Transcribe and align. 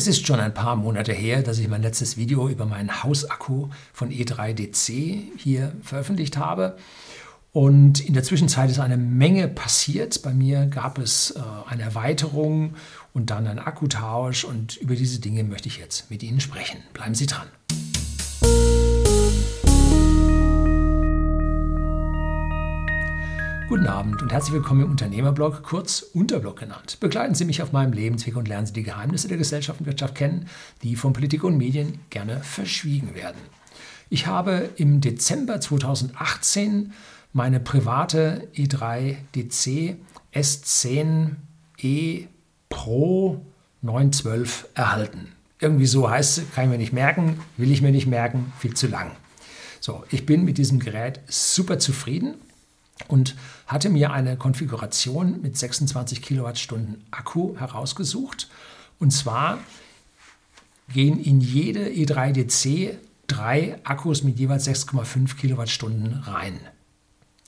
Es 0.00 0.06
ist 0.06 0.26
schon 0.26 0.40
ein 0.40 0.54
paar 0.54 0.76
Monate 0.76 1.12
her, 1.12 1.42
dass 1.42 1.58
ich 1.58 1.68
mein 1.68 1.82
letztes 1.82 2.16
Video 2.16 2.48
über 2.48 2.64
meinen 2.64 3.02
Hausakku 3.04 3.68
von 3.92 4.08
E3DC 4.08 5.24
hier 5.36 5.72
veröffentlicht 5.82 6.38
habe. 6.38 6.78
Und 7.52 8.00
in 8.00 8.14
der 8.14 8.22
Zwischenzeit 8.22 8.70
ist 8.70 8.78
eine 8.78 8.96
Menge 8.96 9.46
passiert. 9.46 10.22
Bei 10.22 10.32
mir 10.32 10.64
gab 10.64 10.96
es 10.96 11.32
äh, 11.32 11.40
eine 11.68 11.82
Erweiterung 11.82 12.76
und 13.12 13.28
dann 13.28 13.46
einen 13.46 13.58
Akkutausch 13.58 14.44
und 14.44 14.78
über 14.78 14.94
diese 14.94 15.20
Dinge 15.20 15.44
möchte 15.44 15.68
ich 15.68 15.76
jetzt 15.76 16.10
mit 16.10 16.22
Ihnen 16.22 16.40
sprechen. 16.40 16.78
Bleiben 16.94 17.14
Sie 17.14 17.26
dran. 17.26 17.48
Guten 23.70 23.86
Abend 23.86 24.20
und 24.20 24.32
herzlich 24.32 24.54
willkommen 24.54 24.82
im 24.82 24.90
Unternehmerblog, 24.90 25.62
kurz 25.62 26.02
Unterblog 26.02 26.58
genannt. 26.58 26.98
Begleiten 26.98 27.36
Sie 27.36 27.44
mich 27.44 27.62
auf 27.62 27.70
meinem 27.70 27.92
Lebensweg 27.92 28.34
und 28.34 28.48
lernen 28.48 28.66
Sie 28.66 28.72
die 28.72 28.82
Geheimnisse 28.82 29.28
der 29.28 29.36
Gesellschaft 29.36 29.78
und 29.78 29.86
Wirtschaft 29.86 30.16
kennen, 30.16 30.48
die 30.82 30.96
von 30.96 31.12
Politik 31.12 31.44
und 31.44 31.56
Medien 31.56 32.00
gerne 32.10 32.40
verschwiegen 32.40 33.14
werden. 33.14 33.38
Ich 34.08 34.26
habe 34.26 34.70
im 34.74 35.00
Dezember 35.00 35.60
2018 35.60 36.92
meine 37.32 37.60
private 37.60 38.48
E3 38.56 39.18
DC 39.36 39.98
S10 40.34 41.36
E 41.78 42.24
Pro 42.70 43.40
912 43.82 44.66
erhalten. 44.74 45.28
Irgendwie 45.60 45.86
so 45.86 46.10
heißt 46.10 46.38
es, 46.38 46.52
kann 46.56 46.64
ich 46.64 46.70
mir 46.70 46.78
nicht 46.78 46.92
merken, 46.92 47.38
will 47.56 47.70
ich 47.70 47.82
mir 47.82 47.92
nicht 47.92 48.08
merken, 48.08 48.52
viel 48.58 48.74
zu 48.74 48.88
lang. 48.88 49.12
So, 49.78 50.02
ich 50.10 50.26
bin 50.26 50.44
mit 50.44 50.58
diesem 50.58 50.80
Gerät 50.80 51.20
super 51.28 51.78
zufrieden 51.78 52.34
und 53.08 53.36
hatte 53.66 53.90
mir 53.90 54.12
eine 54.12 54.36
Konfiguration 54.36 55.40
mit 55.42 55.56
26 55.56 56.22
Kilowattstunden 56.22 57.04
Akku 57.10 57.56
herausgesucht. 57.56 58.48
Und 58.98 59.12
zwar 59.12 59.58
gehen 60.92 61.22
in 61.22 61.40
jede 61.40 61.88
E3DC 61.88 62.96
drei 63.26 63.78
Akkus 63.84 64.22
mit 64.22 64.38
jeweils 64.38 64.66
6,5 64.66 65.36
Kilowattstunden 65.36 66.14
rein. 66.24 66.60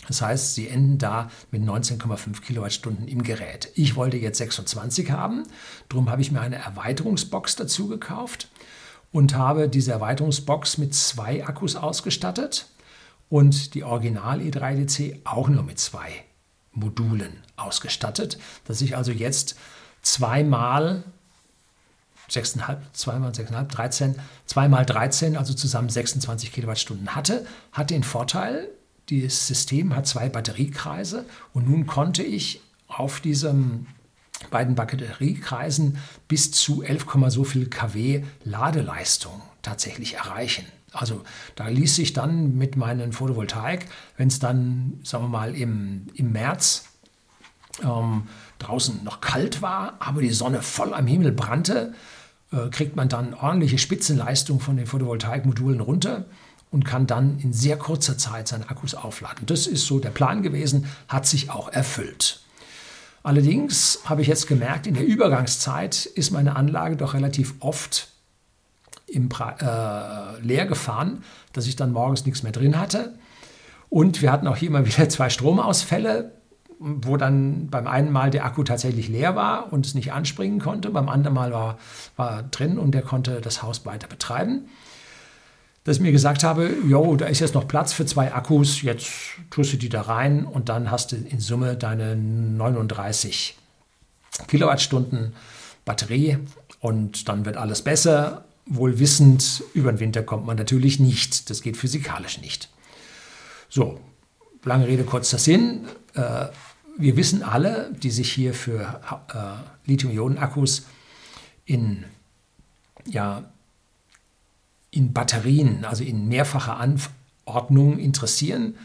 Das 0.09 0.21
heißt, 0.21 0.55
sie 0.55 0.69
enden 0.69 0.99
da 0.99 1.31
mit 1.51 1.63
19,5 1.63 2.41
Kilowattstunden 2.41 3.07
im 3.07 3.23
Gerät. 3.23 3.71
Ich 3.75 3.95
wollte 3.95 4.17
jetzt 4.17 4.39
26 4.39 5.11
haben, 5.11 5.45
darum 5.89 6.11
habe 6.11 6.23
ich 6.23 6.33
mir 6.33 6.41
eine 6.41 6.57
Erweiterungsbox 6.57 7.57
dazu 7.57 7.89
gekauft 7.89 8.49
und 9.13 9.37
habe 9.37 9.69
diese 9.69 9.93
Erweiterungsbox 9.93 10.79
mit 10.79 10.95
zwei 10.95 11.47
Akkus 11.47 11.77
ausgestattet 11.77 12.67
und 13.33 13.73
die 13.73 13.83
Original 13.83 14.41
E3DC 14.41 15.21
auch 15.25 15.49
nur 15.49 15.63
mit 15.63 15.79
zwei 15.79 16.23
Modulen 16.73 17.33
ausgestattet, 17.57 18.39
dass 18.67 18.83
ich 18.83 18.95
also 18.95 19.11
jetzt 19.11 19.57
zweimal 20.03 21.03
6,5, 22.29 22.77
zweimal 22.93 23.31
6,5, 23.31 23.65
13, 23.69 24.15
zweimal 24.45 24.85
13, 24.85 25.39
also 25.39 25.55
zusammen 25.55 25.89
26 25.89 26.53
Kilowattstunden 26.53 27.15
hatte, 27.15 27.47
hat 27.73 27.89
den 27.89 28.03
Vorteil, 28.03 28.69
dieses 29.09 29.47
System 29.47 29.97
hat 29.97 30.07
zwei 30.07 30.29
Batteriekreise 30.29 31.25
und 31.55 31.67
nun 31.67 31.87
konnte 31.87 32.23
ich 32.23 32.61
auf 32.87 33.21
diesen 33.21 33.87
beiden 34.51 34.75
Batteriekreisen 34.75 35.99
bis 36.29 36.51
zu 36.53 36.83
11, 36.83 37.07
so 37.29 37.45
viel 37.45 37.69
kW 37.69 38.25
Ladeleistung 38.45 39.41
tatsächlich 39.63 40.15
erreichen. 40.15 40.67
Also 40.93 41.23
da 41.57 41.69
ließ 41.69 41.97
sich 41.97 42.13
dann 42.13 42.57
mit 42.57 42.77
meinen 42.77 43.13
Photovoltaik, 43.13 43.87
wenn 44.17 44.29
es 44.29 44.39
dann, 44.39 45.01
sagen 45.03 45.25
wir 45.25 45.29
mal, 45.29 45.55
im, 45.55 46.07
im 46.15 46.33
März 46.33 46.85
ähm, 47.83 48.25
draußen 48.59 49.03
noch 49.03 49.21
kalt 49.21 49.63
war, 49.63 49.95
aber 50.01 50.21
die 50.21 50.31
Sonne 50.31 50.63
voll 50.63 50.93
am 50.93 51.07
Himmel 51.07 51.33
brannte, 51.33 51.95
äh, 52.53 52.69
kriegt 52.69 52.97
man 52.97 53.09
dann 53.09 53.35
ordentliche 53.35 53.79
Spitzenleistung 53.79 54.61
von 54.61 54.77
den 54.77 54.87
Photovoltaikmodulen 54.87 55.81
runter 55.81 56.27
und 56.71 56.85
kann 56.85 57.07
dann 57.07 57.39
in 57.39 57.53
sehr 57.53 57.79
kurzer 57.79 58.19
Zeit 58.19 58.49
seine 58.49 58.69
Akkus 58.69 58.95
aufladen. 58.95 59.47
Das 59.47 59.67
ist 59.67 59.87
so 59.87 59.99
der 59.99 60.11
Plan 60.11 60.43
gewesen, 60.43 60.87
hat 61.09 61.27
sich 61.27 61.51
auch 61.51 61.69
erfüllt. 61.71 62.42
Allerdings 63.23 64.01
habe 64.05 64.23
ich 64.23 64.29
jetzt 64.29 64.49
gemerkt, 64.49 64.87
in 64.87 64.95
der 64.95 65.07
Übergangszeit 65.07 66.07
ist 66.07 66.33
meine 66.33 66.57
Anlage 66.57 66.97
doch 66.97 67.15
relativ 67.15 67.55
oft 67.61 68.09
im 69.07 69.29
äh, 69.31 70.41
leer 70.41 70.67
gefahren, 70.67 71.23
dass 71.53 71.67
ich 71.67 71.77
dann 71.77 71.93
morgens 71.93 72.25
nichts 72.25 72.43
mehr 72.43 72.53
drin 72.53 72.79
hatte. 72.79 73.15
Und 73.89 74.23
wir 74.23 74.33
hatten 74.33 74.47
auch 74.49 74.57
hier 74.57 74.69
immer 74.69 74.87
wieder 74.87 75.09
zwei 75.09 75.31
Stromausfälle, 75.31 76.33
wo 76.79 77.17
dann 77.17 77.69
beim 77.69 77.87
einen 77.87 78.11
Mal 78.11 78.31
der 78.31 78.45
Akku 78.45 78.65
tatsächlich 78.65 79.09
leer 79.09 79.37
war 79.37 79.73
und 79.73 79.87
es 79.87 79.95
nicht 79.95 80.13
anspringen 80.13 80.59
konnte, 80.59 80.91
beim 80.91 81.09
anderen 81.09 81.35
Mal 81.35 81.53
war, 81.53 81.79
war 82.17 82.43
drin 82.43 82.77
und 82.77 82.93
der 82.93 83.03
konnte 83.03 83.41
das 83.41 83.63
Haus 83.63 83.87
weiter 83.87 84.09
betreiben. 84.09 84.69
Dass 85.85 85.97
ich 85.97 86.03
mir 86.03 86.13
gesagt 86.13 86.45
habe, 86.45 86.71
jo, 86.87 87.17
da 87.17 87.27
ist 87.27 87.41
jetzt 87.41 87.55
noch 87.55 87.67
Platz 87.67 87.93
für 87.93 88.07
zwei 88.07 88.33
Akkus, 88.33 88.83
jetzt 88.83 89.11
tust 89.51 89.73
du 89.73 89.77
die 89.77 89.89
da 89.89 90.03
rein 90.03 90.45
und 90.45 90.69
dann 90.69 90.91
hast 90.91 91.13
du 91.13 91.17
in 91.17 91.41
Summe 91.41 91.77
deine 91.77 92.15
39 92.15 93.57
Kilowattstunden 94.47 95.35
Batterie 95.85 96.39
und 96.81 97.29
dann 97.29 97.45
wird 97.45 97.57
alles 97.57 97.83
besser 97.83 98.45
wohl 98.67 98.99
wissend, 98.99 99.65
über 99.75 99.93
den 99.93 100.01
Winter 100.01 100.23
kommt 100.23 100.47
man 100.47 100.57
natürlich 100.57 101.01
nicht. 101.01 101.51
Das 101.51 101.63
geht 101.63 101.77
physikalisch 101.77 102.41
nicht. 102.41 102.69
So, 103.69 104.01
lange 104.65 104.87
Rede, 104.87 105.05
kurzer 105.05 105.39
Sinn. 105.39 105.87
Äh, 106.15 106.47
wir 106.99 107.17
wissen 107.17 107.43
alle, 107.43 107.93
die 107.93 108.11
sich 108.11 108.31
hier 108.31 108.55
für 108.55 109.01
äh, 109.35 109.89
Lithium-Ionen-Akkus 109.91 110.87
in, 111.65 112.05
ja, 113.07 113.51
in 114.93 115.13
Batterien, 115.13 115.85
also 115.85 116.05
in 116.05 116.29
mehrfacher 116.29 116.79
Anordnung 116.79 117.99
interessieren, 117.99 118.77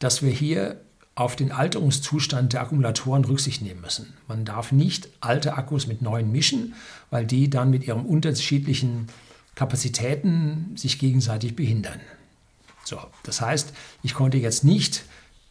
dass 0.00 0.22
wir 0.22 0.32
hier 0.32 0.80
auf 1.14 1.36
den 1.36 1.52
Alterungszustand 1.52 2.54
der 2.54 2.62
Akkumulatoren 2.62 3.24
Rücksicht 3.24 3.60
nehmen 3.60 3.82
müssen. 3.82 4.14
Man 4.26 4.46
darf 4.46 4.72
nicht 4.72 5.08
alte 5.20 5.54
Akkus 5.54 5.86
mit 5.86 6.00
neuen 6.00 6.32
mischen, 6.32 6.74
weil 7.10 7.26
die 7.26 7.50
dann 7.50 7.70
mit 7.70 7.86
ihren 7.86 8.06
unterschiedlichen 8.06 9.08
Kapazitäten 9.54 10.72
sich 10.74 10.98
gegenseitig 10.98 11.54
behindern. 11.54 12.00
So, 12.84 12.98
das 13.22 13.42
heißt, 13.42 13.74
ich 14.02 14.14
konnte 14.14 14.38
jetzt 14.38 14.64
nicht 14.64 15.04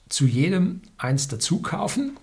zu 0.09 0.25
jedem 0.25 0.81
eins 0.97 1.27
dazu 1.27 1.61
kaufen, 1.61 2.17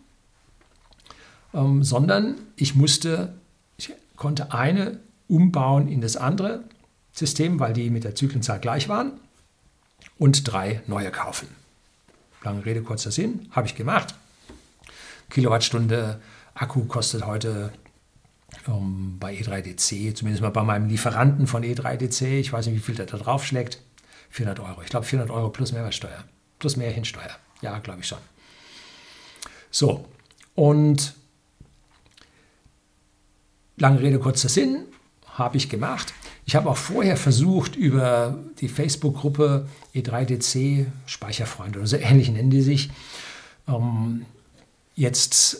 ähm, 1.54 1.84
sondern 1.84 2.34
ich 2.56 2.74
musste, 2.74 3.34
ich 3.76 3.92
konnte 4.16 4.52
eine 4.52 4.98
umbauen 5.28 5.86
in 5.86 6.00
das 6.00 6.16
andere 6.16 6.64
System, 7.18 7.60
weil 7.60 7.72
die 7.72 7.90
mit 7.90 8.04
der 8.04 8.14
Zyklenzahl 8.14 8.60
gleich 8.60 8.88
waren, 8.88 9.12
und 10.18 10.50
drei 10.50 10.82
neue 10.86 11.10
kaufen. 11.10 11.48
Lange 12.42 12.64
Rede, 12.64 12.82
kurzer 12.82 13.10
Sinn, 13.10 13.48
habe 13.50 13.66
ich 13.66 13.74
gemacht. 13.74 14.14
Kilowattstunde 15.30 16.20
Akku 16.54 16.84
kostet 16.84 17.26
heute 17.26 17.72
um, 18.66 19.18
bei 19.18 19.34
E3DC, 19.34 20.14
zumindest 20.14 20.42
mal 20.42 20.50
bei 20.50 20.62
meinem 20.62 20.88
Lieferanten 20.88 21.46
von 21.46 21.62
E3DC, 21.62 22.38
ich 22.38 22.52
weiß 22.52 22.66
nicht, 22.66 22.76
wie 22.76 22.80
viel 22.80 22.94
der 22.94 23.06
da 23.06 23.16
drauf 23.16 23.44
schlägt, 23.44 23.80
400 24.30 24.60
Euro. 24.60 24.82
Ich 24.82 24.88
glaube 24.88 25.06
400 25.06 25.34
Euro 25.34 25.50
plus 25.50 25.72
Mehrwertsteuer, 25.72 26.24
plus 26.58 26.76
Mehrhinsteuer. 26.76 27.36
Ja, 27.60 27.78
glaube 27.78 28.00
ich 28.00 28.06
schon. 28.06 28.18
So, 29.70 30.06
und 30.54 31.14
lange 33.76 34.00
Rede, 34.00 34.18
kurzer 34.18 34.48
Sinn, 34.48 34.84
habe 35.26 35.56
ich 35.56 35.68
gemacht. 35.68 36.12
Ich 36.48 36.56
habe 36.56 36.70
auch 36.70 36.78
vorher 36.78 37.18
versucht, 37.18 37.76
über 37.76 38.38
die 38.58 38.70
Facebook-Gruppe 38.70 39.68
E3DC, 39.94 40.86
Speicherfreunde 41.04 41.78
oder 41.78 41.86
so 41.86 41.98
ähnlich 41.98 42.30
nennen 42.30 42.48
die 42.48 42.62
sich, 42.62 42.88
ähm, 43.68 44.24
jetzt 44.94 45.58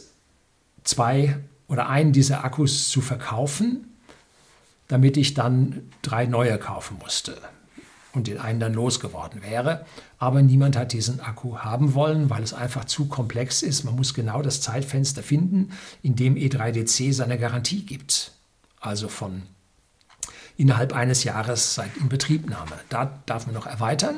zwei 0.84 1.36
oder 1.68 1.90
einen 1.90 2.14
dieser 2.14 2.42
Akkus 2.42 2.88
zu 2.88 3.02
verkaufen, 3.02 3.98
damit 4.86 5.18
ich 5.18 5.34
dann 5.34 5.82
drei 6.00 6.24
neue 6.24 6.56
kaufen 6.56 6.96
musste 6.98 7.36
und 8.14 8.26
den 8.26 8.38
einen 8.38 8.58
dann 8.58 8.72
losgeworden 8.72 9.42
wäre. 9.42 9.84
Aber 10.18 10.40
niemand 10.40 10.74
hat 10.74 10.94
diesen 10.94 11.20
Akku 11.20 11.58
haben 11.58 11.92
wollen, 11.92 12.30
weil 12.30 12.42
es 12.42 12.54
einfach 12.54 12.86
zu 12.86 13.08
komplex 13.08 13.60
ist. 13.60 13.84
Man 13.84 13.94
muss 13.94 14.14
genau 14.14 14.40
das 14.40 14.62
Zeitfenster 14.62 15.22
finden, 15.22 15.70
in 16.00 16.16
dem 16.16 16.34
E3DC 16.34 17.12
seine 17.12 17.38
Garantie 17.38 17.84
gibt. 17.84 18.32
Also 18.80 19.08
von 19.08 19.42
innerhalb 20.58 20.92
eines 20.92 21.24
Jahres 21.24 21.74
seit 21.74 21.96
Inbetriebnahme. 21.96 22.72
Da 22.90 23.18
darf 23.24 23.46
man 23.46 23.54
noch 23.54 23.66
erweitern. 23.66 24.16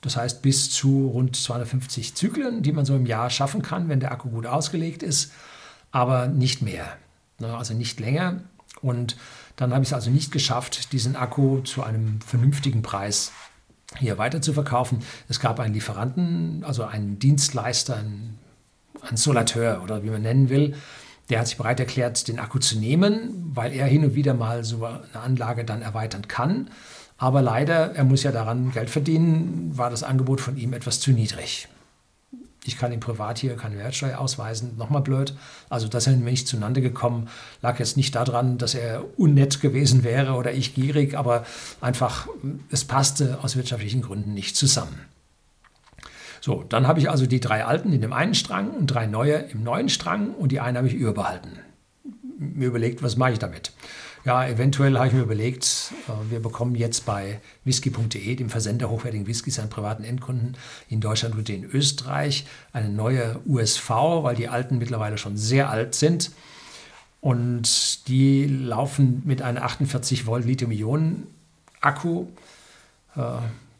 Das 0.00 0.16
heißt 0.16 0.42
bis 0.42 0.70
zu 0.70 1.08
rund 1.08 1.36
250 1.36 2.14
Zyklen, 2.14 2.62
die 2.62 2.72
man 2.72 2.84
so 2.84 2.96
im 2.96 3.06
Jahr 3.06 3.30
schaffen 3.30 3.62
kann, 3.62 3.88
wenn 3.88 4.00
der 4.00 4.10
Akku 4.10 4.30
gut 4.30 4.46
ausgelegt 4.46 5.02
ist, 5.02 5.32
aber 5.90 6.26
nicht 6.26 6.62
mehr. 6.62 6.96
Ne, 7.38 7.54
also 7.56 7.74
nicht 7.74 8.00
länger. 8.00 8.40
Und 8.80 9.16
dann 9.56 9.72
habe 9.72 9.82
ich 9.82 9.90
es 9.90 9.92
also 9.92 10.10
nicht 10.10 10.32
geschafft, 10.32 10.92
diesen 10.92 11.14
Akku 11.14 11.60
zu 11.60 11.82
einem 11.82 12.20
vernünftigen 12.20 12.82
Preis 12.82 13.32
hier 13.98 14.18
weiter 14.18 14.40
zu 14.40 14.52
verkaufen. 14.52 15.00
Es 15.28 15.40
gab 15.40 15.60
einen 15.60 15.74
Lieferanten, 15.74 16.64
also 16.64 16.84
einen 16.84 17.18
Dienstleister, 17.18 17.96
einen 17.96 18.38
Solateur 19.16 19.82
oder 19.82 20.02
wie 20.02 20.10
man 20.10 20.22
nennen 20.22 20.48
will, 20.48 20.74
Der 21.28 21.40
hat 21.40 21.48
sich 21.48 21.56
bereit 21.56 21.80
erklärt, 21.80 22.28
den 22.28 22.38
Akku 22.38 22.58
zu 22.58 22.78
nehmen, 22.78 23.50
weil 23.54 23.72
er 23.72 23.86
hin 23.86 24.04
und 24.04 24.14
wieder 24.14 24.34
mal 24.34 24.64
so 24.64 24.84
eine 24.84 25.00
Anlage 25.14 25.64
dann 25.64 25.82
erweitern 25.82 26.28
kann. 26.28 26.70
Aber 27.18 27.42
leider, 27.42 27.94
er 27.94 28.04
muss 28.04 28.22
ja 28.22 28.32
daran 28.32 28.72
Geld 28.72 28.90
verdienen, 28.90 29.76
war 29.76 29.90
das 29.90 30.02
Angebot 30.02 30.40
von 30.40 30.56
ihm 30.56 30.72
etwas 30.72 31.00
zu 31.00 31.10
niedrig. 31.10 31.68
Ich 32.64 32.76
kann 32.76 32.92
ihm 32.92 33.00
privat 33.00 33.38
hier 33.38 33.56
keine 33.56 33.76
Mehrwertsteuer 33.76 34.18
ausweisen. 34.18 34.76
Nochmal 34.76 35.02
blöd. 35.02 35.34
Also, 35.68 35.86
dass 35.86 36.08
er 36.08 36.14
nicht 36.14 36.48
zueinander 36.48 36.80
gekommen, 36.80 37.28
lag 37.62 37.78
jetzt 37.78 37.96
nicht 37.96 38.14
daran, 38.14 38.58
dass 38.58 38.74
er 38.74 39.04
unnett 39.18 39.60
gewesen 39.60 40.02
wäre 40.02 40.32
oder 40.32 40.52
ich 40.52 40.74
gierig, 40.74 41.16
aber 41.16 41.46
einfach, 41.80 42.26
es 42.70 42.84
passte 42.84 43.38
aus 43.42 43.56
wirtschaftlichen 43.56 44.02
Gründen 44.02 44.34
nicht 44.34 44.56
zusammen. 44.56 45.00
So, 46.40 46.64
dann 46.68 46.86
habe 46.86 46.98
ich 46.98 47.10
also 47.10 47.26
die 47.26 47.40
drei 47.40 47.64
alten 47.64 47.92
in 47.92 48.00
dem 48.00 48.12
einen 48.12 48.34
Strang 48.34 48.70
und 48.70 48.86
drei 48.86 49.06
neue 49.06 49.34
im 49.34 49.62
neuen 49.62 49.88
Strang 49.88 50.34
und 50.34 50.52
die 50.52 50.60
eine 50.60 50.78
habe 50.78 50.88
ich 50.88 50.94
überbehalten. 50.94 51.58
Mir 52.38 52.68
überlegt, 52.68 53.02
was 53.02 53.16
mache 53.16 53.32
ich 53.32 53.38
damit? 53.38 53.72
Ja, 54.26 54.44
eventuell 54.44 54.96
habe 54.96 55.06
ich 55.06 55.12
mir 55.14 55.22
überlegt, 55.22 55.92
äh, 56.08 56.30
wir 56.32 56.40
bekommen 56.40 56.74
jetzt 56.74 57.06
bei 57.06 57.40
whisky.de, 57.62 58.34
dem 58.34 58.50
Versender 58.50 58.90
hochwertigen 58.90 59.28
Whiskys 59.28 59.60
an 59.60 59.70
privaten 59.70 60.02
Endkunden 60.02 60.56
in 60.88 61.00
Deutschland 61.00 61.36
und 61.36 61.48
in 61.48 61.64
Österreich, 61.64 62.44
eine 62.72 62.88
neue 62.88 63.40
USV, 63.46 63.88
weil 63.88 64.34
die 64.34 64.48
alten 64.48 64.78
mittlerweile 64.78 65.16
schon 65.16 65.36
sehr 65.36 65.70
alt 65.70 65.94
sind. 65.94 66.32
Und 67.20 68.08
die 68.08 68.46
laufen 68.46 69.22
mit 69.24 69.42
einer 69.42 69.62
48 69.62 70.26
Volt 70.26 70.44
Lithium-Ionen-Akku. 70.44 72.26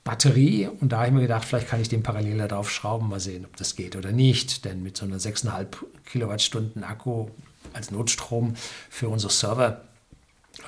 Batterie 0.06 0.68
und 0.80 0.92
da 0.92 0.98
habe 0.98 1.08
ich 1.08 1.12
mir 1.12 1.20
gedacht, 1.22 1.44
vielleicht 1.44 1.68
kann 1.68 1.80
ich 1.80 1.88
den 1.88 2.04
parallel 2.04 2.38
darauf 2.46 2.70
schrauben, 2.70 3.08
mal 3.08 3.18
sehen, 3.18 3.44
ob 3.44 3.56
das 3.56 3.74
geht 3.74 3.96
oder 3.96 4.12
nicht. 4.12 4.64
Denn 4.64 4.80
mit 4.82 4.96
so 4.96 5.04
einer 5.04 5.18
6,5 5.18 5.66
Kilowattstunden 6.06 6.84
Akku 6.84 7.26
als 7.72 7.90
Notstrom 7.90 8.54
für 8.88 9.08
unsere 9.08 9.32
Server 9.32 9.80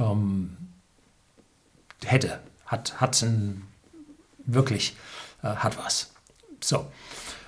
ähm, 0.00 0.56
hätte, 2.04 2.40
hat, 2.66 3.00
hat 3.00 3.22
ein, 3.22 3.62
wirklich, 4.44 4.96
äh, 5.44 5.46
hat 5.46 5.78
was. 5.78 6.10
So. 6.60 6.86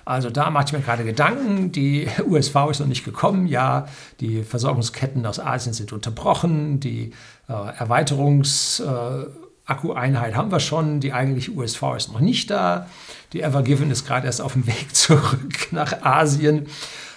Also 0.05 0.29
da 0.29 0.49
mache 0.49 0.67
ich 0.67 0.71
mir 0.73 0.79
gerade 0.79 1.03
Gedanken. 1.03 1.73
Die 1.73 2.07
USV 2.25 2.55
ist 2.71 2.79
noch 2.79 2.87
nicht 2.87 3.03
gekommen. 3.03 3.47
Ja, 3.47 3.85
die 4.21 4.43
Versorgungsketten 4.43 5.25
aus 5.25 5.41
Asien 5.41 5.73
sind 5.73 5.91
unterbrochen. 5.91 6.79
Die 6.79 7.11
äh, 7.49 7.51
Erweiterungs- 7.51 8.81
äh, 8.81 9.27
Akkueinheit 9.71 10.35
haben 10.35 10.51
wir 10.51 10.59
schon, 10.59 10.99
die 10.99 11.13
eigentliche 11.13 11.51
USV 11.51 11.83
ist 11.97 12.11
noch 12.11 12.19
nicht 12.19 12.51
da. 12.51 12.87
Die 13.33 13.41
Evergiven 13.41 13.89
ist 13.89 14.05
gerade 14.05 14.27
erst 14.27 14.41
auf 14.41 14.53
dem 14.53 14.67
Weg 14.67 14.95
zurück 14.95 15.71
nach 15.71 16.03
Asien. 16.03 16.67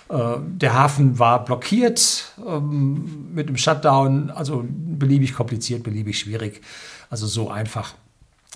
Äh, 0.09 0.37
der 0.41 0.75
Hafen 0.75 1.19
war 1.19 1.45
blockiert 1.45 2.33
ähm, 2.47 3.33
mit 3.35 3.49
dem 3.49 3.56
Shutdown, 3.56 4.31
also 4.31 4.65
beliebig 4.69 5.35
kompliziert, 5.35 5.83
beliebig 5.83 6.19
schwierig. 6.19 6.62
Also 7.11 7.27
so 7.27 7.51
einfach 7.51 7.95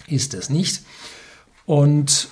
ist 0.07 0.35
es 0.35 0.49
nicht. 0.49 0.83
Und 1.67 2.29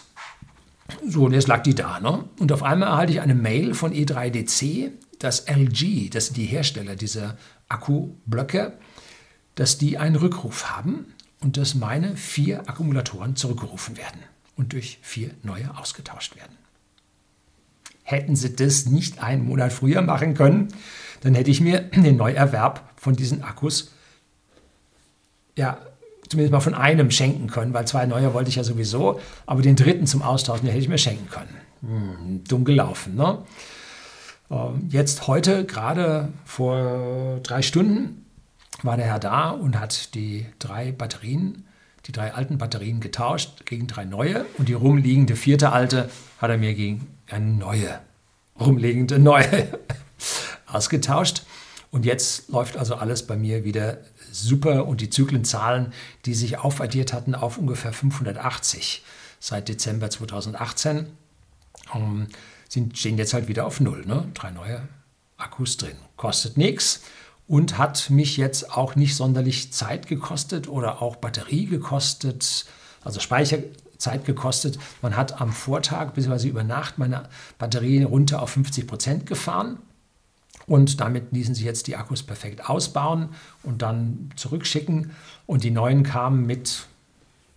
so, 1.06 1.24
und 1.24 1.32
jetzt 1.32 1.48
lag 1.48 1.62
die 1.62 1.74
da. 1.74 2.00
Ne? 2.00 2.24
Und 2.38 2.52
auf 2.52 2.62
einmal 2.62 2.88
erhalte 2.90 3.12
ich 3.12 3.20
eine 3.20 3.34
Mail 3.34 3.74
von 3.74 3.92
E3DC, 3.92 4.92
dass 5.18 5.46
LG, 5.48 6.10
das 6.10 6.26
sind 6.26 6.36
die 6.36 6.46
Hersteller 6.46 6.94
dieser 6.94 7.36
Akkublöcke, 7.68 8.78
dass 9.56 9.78
die 9.78 9.98
einen 9.98 10.16
Rückruf 10.16 10.76
haben 10.76 11.06
und 11.40 11.56
dass 11.56 11.74
meine 11.74 12.16
vier 12.16 12.68
Akkumulatoren 12.68 13.36
zurückgerufen 13.36 13.96
werden 13.96 14.20
und 14.56 14.72
durch 14.72 14.98
vier 15.02 15.30
neue 15.42 15.76
ausgetauscht 15.76 16.36
werden. 16.36 16.56
Hätten 18.02 18.36
sie 18.36 18.54
das 18.54 18.86
nicht 18.86 19.22
einen 19.22 19.44
Monat 19.46 19.72
früher 19.72 20.02
machen 20.02 20.34
können, 20.34 20.68
dann 21.22 21.34
hätte 21.34 21.50
ich 21.50 21.60
mir 21.60 21.80
den 21.94 22.16
Neuerwerb 22.16 22.88
von 22.96 23.16
diesen 23.16 23.42
Akkus 23.42 23.92
ja 25.56 25.78
zumindest 26.28 26.52
mal 26.52 26.60
von 26.60 26.74
einem 26.74 27.10
schenken 27.10 27.46
können, 27.48 27.72
weil 27.72 27.86
zwei 27.86 28.06
neue 28.06 28.34
wollte 28.34 28.48
ich 28.48 28.56
ja 28.56 28.64
sowieso, 28.64 29.20
aber 29.46 29.62
den 29.62 29.76
dritten 29.76 30.06
zum 30.06 30.22
Austauschen, 30.22 30.66
den 30.66 30.72
hätte 30.72 30.82
ich 30.82 30.88
mir 30.88 30.98
schenken 30.98 31.28
können. 31.30 31.56
Hm, 31.82 32.44
dumm 32.44 32.64
gelaufen. 32.64 33.14
Ne? 33.14 33.38
Ähm, 34.50 34.88
jetzt 34.90 35.26
heute, 35.26 35.64
gerade 35.64 36.28
vor 36.44 37.40
drei 37.42 37.62
Stunden, 37.62 38.25
war 38.86 38.96
der 38.96 39.06
Herr 39.06 39.18
da 39.18 39.50
und 39.50 39.78
hat 39.78 40.14
die 40.14 40.46
drei 40.58 40.92
Batterien, 40.92 41.66
die 42.06 42.12
drei 42.12 42.32
alten 42.32 42.58
Batterien 42.58 43.00
getauscht 43.00 43.66
gegen 43.66 43.86
drei 43.86 44.04
neue 44.04 44.46
und 44.58 44.68
die 44.68 44.74
rumliegende 44.74 45.36
vierte 45.36 45.72
alte 45.72 46.08
hat 46.38 46.50
er 46.50 46.58
mir 46.58 46.74
gegen 46.74 47.06
eine 47.28 47.46
neue, 47.46 48.00
rumliegende 48.58 49.18
neue 49.18 49.68
ausgetauscht. 50.66 51.42
Und 51.90 52.04
jetzt 52.04 52.48
läuft 52.48 52.76
also 52.76 52.96
alles 52.96 53.26
bei 53.26 53.36
mir 53.36 53.64
wieder 53.64 53.98
super 54.30 54.86
und 54.86 55.00
die 55.00 55.10
Zyklenzahlen, 55.10 55.92
die 56.24 56.34
sich 56.34 56.58
aufaddiert 56.58 57.12
hatten 57.12 57.34
auf 57.34 57.58
ungefähr 57.58 57.92
580 57.92 59.04
seit 59.40 59.68
Dezember 59.68 60.10
2018, 60.10 61.06
ähm, 61.94 62.26
sind, 62.68 62.98
stehen 62.98 63.16
jetzt 63.16 63.34
halt 63.34 63.48
wieder 63.48 63.66
auf 63.66 63.80
Null. 63.80 64.04
Ne? 64.06 64.28
Drei 64.34 64.50
neue 64.50 64.82
Akkus 65.36 65.76
drin. 65.76 65.96
Kostet 66.16 66.56
nichts 66.56 67.02
und 67.48 67.78
hat 67.78 68.10
mich 68.10 68.36
jetzt 68.36 68.72
auch 68.72 68.96
nicht 68.96 69.14
sonderlich 69.16 69.72
Zeit 69.72 70.06
gekostet 70.06 70.68
oder 70.68 71.00
auch 71.02 71.16
Batterie 71.16 71.66
gekostet, 71.66 72.66
also 73.04 73.20
Speicher 73.20 73.58
Zeit 73.98 74.24
gekostet. 74.24 74.78
Man 75.02 75.16
hat 75.16 75.40
am 75.40 75.52
Vortag 75.52 76.12
bzw. 76.12 76.48
über 76.48 76.64
Nacht 76.64 76.98
meine 76.98 77.28
Batterie 77.58 78.02
runter 78.02 78.42
auf 78.42 78.50
50 78.50 78.86
Prozent 78.86 79.26
gefahren. 79.26 79.78
Und 80.66 81.00
damit 81.00 81.32
ließen 81.32 81.54
sich 81.54 81.64
jetzt 81.64 81.86
die 81.86 81.96
Akkus 81.96 82.24
perfekt 82.24 82.68
ausbauen 82.68 83.28
und 83.62 83.82
dann 83.82 84.30
zurückschicken. 84.34 85.12
Und 85.46 85.62
die 85.62 85.70
neuen 85.70 86.02
kamen 86.02 86.44
mit 86.44 86.86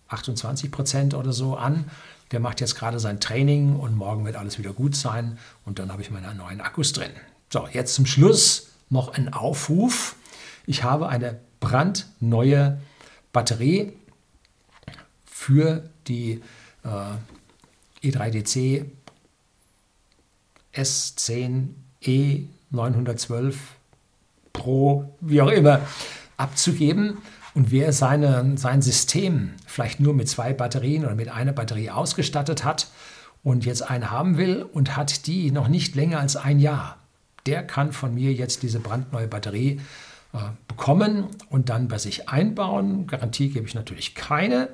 28 0.09 0.69
Prozent 0.69 1.13
oder 1.15 1.33
so 1.33 1.55
an. 1.55 1.85
Der 2.31 2.39
macht 2.39 2.61
jetzt 2.61 2.75
gerade 2.75 2.99
sein 2.99 3.19
Training 3.19 3.75
und 3.75 3.95
morgen 3.95 4.25
wird 4.25 4.35
alles 4.35 4.59
wieder 4.59 4.73
gut 4.73 4.95
sein. 4.95 5.39
Und 5.65 5.79
dann 5.79 5.91
habe 5.91 6.03
ich 6.03 6.11
meine 6.11 6.35
neuen 6.35 6.61
Akkus 6.61 6.93
drin. 6.93 7.11
So, 7.51 7.67
jetzt 7.73 7.95
zum 7.95 8.05
Schluss 8.05 8.67
noch 8.89 9.13
ein 9.13 9.33
Aufruf. 9.33 10.15
Ich 10.65 10.83
habe 10.83 11.09
eine 11.09 11.39
brandneue 11.59 12.79
Batterie 13.31 13.93
für 15.25 15.89
die 16.07 16.41
äh, 16.83 18.07
E3DC 18.07 18.85
S10 20.73 21.67
E912 22.03 23.55
Pro, 24.53 25.13
wie 25.21 25.41
auch 25.41 25.49
immer, 25.49 25.81
abzugeben. 26.37 27.17
Und 27.55 27.71
wer 27.71 27.93
seine, 27.93 28.57
sein 28.57 28.81
System 28.81 29.51
vielleicht 29.65 29.99
nur 29.99 30.13
mit 30.13 30.29
zwei 30.29 30.53
Batterien 30.53 31.03
oder 31.05 31.15
mit 31.15 31.29
einer 31.29 31.51
Batterie 31.51 31.89
ausgestattet 31.89 32.63
hat 32.63 32.87
und 33.43 33.65
jetzt 33.65 33.81
eine 33.81 34.11
haben 34.11 34.37
will 34.37 34.63
und 34.63 34.95
hat 34.95 35.27
die 35.27 35.51
noch 35.51 35.67
nicht 35.67 35.95
länger 35.95 36.19
als 36.19 36.35
ein 36.35 36.59
Jahr, 36.59 36.98
der 37.49 37.63
kann 37.63 37.91
von 37.93 38.13
mir 38.13 38.31
jetzt 38.31 38.61
diese 38.61 38.79
brandneue 38.79 39.27
Batterie 39.27 39.81
äh, 40.33 40.37
bekommen 40.67 41.25
und 41.49 41.69
dann 41.69 41.87
bei 41.87 41.97
sich 41.97 42.29
einbauen. 42.29 43.07
Garantie 43.07 43.49
gebe 43.49 43.67
ich 43.67 43.73
natürlich 43.73 44.13
keine. 44.13 44.69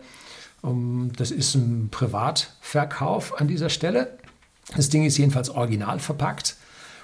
Ähm, 0.61 1.11
das 1.15 1.31
ist 1.31 1.55
ein 1.55 1.87
Privatverkauf 1.89 3.39
an 3.39 3.47
dieser 3.47 3.69
Stelle. 3.69 4.17
Das 4.75 4.89
Ding 4.89 5.05
ist 5.05 5.17
jedenfalls 5.17 5.49
original 5.49 5.99
verpackt 5.99 6.57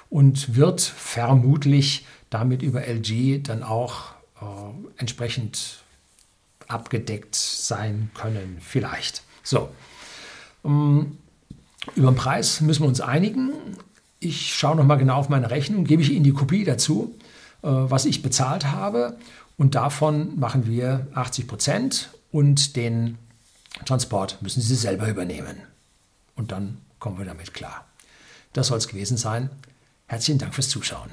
und 0.10 0.58
wird 0.58 0.82
vermutlich 0.82 2.06
damit 2.30 2.62
über 2.62 2.86
LG 2.86 3.42
dann 3.44 3.63
auch 3.63 4.12
äh, 4.42 4.46
entsprechend 4.98 5.84
abgedeckt 6.68 7.36
sein 7.36 8.12
können, 8.13 8.58
vielleicht. 8.60 9.24
So, 9.42 9.70
ähm, 10.66 11.18
über 11.96 12.12
den 12.12 12.16
Preis 12.16 12.60
müssen 12.60 12.84
wir 12.84 12.90
uns 12.90 13.00
einigen. 13.00 13.54
Ich 14.24 14.54
schaue 14.54 14.75
nochmal 14.75 15.00
genau 15.00 15.16
auf 15.16 15.30
meine 15.30 15.50
Rechnung, 15.50 15.84
gebe 15.84 16.04
ich 16.04 16.12
Ihnen 16.12 16.24
die 16.24 16.32
Kopie 16.32 16.63
dazu, 16.63 17.16
äh, 17.63 17.68
was 17.70 18.06
ich 18.06 18.22
bezahlt 18.22 18.68
habe. 18.68 19.18
Und 19.58 19.74
davon 19.74 20.40
machen 20.40 20.68
wir 20.68 21.08
80 21.16 21.48
Prozent 21.48 22.12
und 22.32 22.75
den 22.75 23.18
Transport 23.84 24.40
müssen 24.44 24.62
Sie 24.62 24.75
selber 24.75 25.08
übernehmen. 25.08 25.58
Und 26.36 26.51
dann 26.51 26.78
kommen 27.00 27.18
wir 27.18 27.25
damit 27.25 27.56
klar. 27.56 27.84
Das 28.54 28.68
soll 28.68 28.78
es 28.78 28.88
gewesen 28.88 29.18
sein. 29.18 29.50
Herzlichen 30.06 30.38
Dank 30.38 30.54
fürs 30.54 30.70
Zuschauen. 30.70 31.10